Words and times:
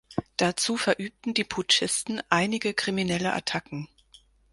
Dazu 0.37 0.77
verübten 0.77 1.35
die 1.35 1.43
Putschisten 1.43 2.23
einige 2.27 2.73
kriminelle 2.73 3.33
Attacken. 3.33 3.87